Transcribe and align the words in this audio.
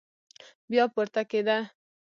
بيا 0.69 0.83
پورته 0.93 1.21
کېده. 1.31 1.57